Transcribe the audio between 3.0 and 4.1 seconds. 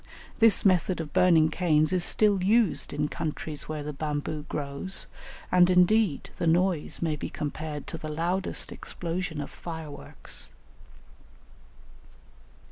countries where the